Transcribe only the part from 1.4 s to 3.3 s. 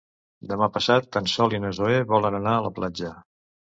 i na Zoè volen anar a la platja.